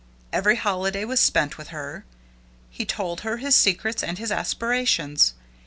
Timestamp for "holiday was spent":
0.55-1.59